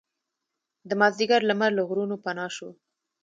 د 0.89 0.91
مازدیګر 0.99 1.41
لمر 1.49 1.71
له 1.77 1.83
غرونو 1.89 2.15
پناه 2.23 2.49
شو. 2.55 2.69